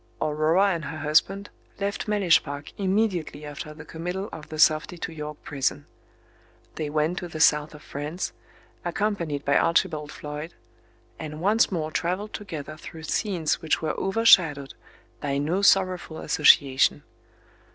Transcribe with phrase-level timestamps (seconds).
[0.19, 5.13] Aurora and her husband left Mellish Park immediately after the committal of the softy to
[5.13, 5.85] York prison.
[6.73, 8.33] They went to the south of France,
[8.83, 10.55] accompanied by Archibald Floyd,
[11.19, 14.73] and once more travelled together through scenes which were overshadowed
[15.19, 17.03] by no sorrowful association.